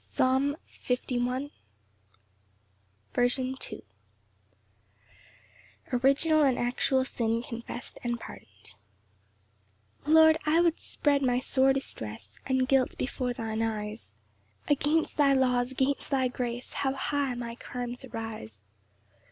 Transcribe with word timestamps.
Psalm 0.03 0.57
51:4. 0.83 1.51
3 1.51 1.51
13. 1.51 1.51
First 3.13 3.37
Part. 3.37 3.61
C. 3.63 3.83
M. 5.91 5.99
Original 6.01 6.41
and 6.41 6.57
actual 6.57 7.05
sin 7.05 7.43
confessed 7.43 7.99
and 8.03 8.19
pardoned. 8.19 8.73
1 10.05 10.15
Lord, 10.15 10.37
I 10.43 10.59
would 10.59 10.79
spread 10.79 11.21
my 11.21 11.37
sore 11.37 11.71
distress 11.71 12.39
And 12.47 12.67
guilt 12.67 12.97
before 12.97 13.33
thine 13.33 13.61
eyes; 13.61 14.15
Against 14.67 15.17
thy 15.17 15.33
laws, 15.35 15.71
against 15.71 16.09
thy 16.09 16.27
grace, 16.27 16.73
How 16.73 16.93
high 16.93 17.35
my 17.35 17.53
crimes 17.53 18.03
arise. 18.03 18.61